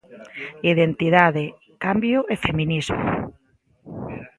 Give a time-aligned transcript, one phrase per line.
[0.73, 1.45] Identidade,
[1.85, 3.03] cambio e feminismo.